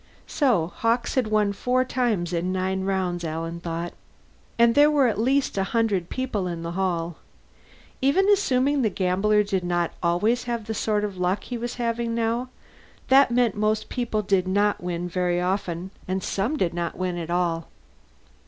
[0.25, 3.93] So Hawkes had won four times in nine rounds, Alan thought.
[4.57, 7.17] And there were at least a hundred people in the hall.
[8.01, 12.15] Even assuming the gambler did not always have the sort of luck he was having
[12.15, 12.49] now,
[13.09, 17.29] that meant most people did not win very often, and some did not win at
[17.29, 17.67] all.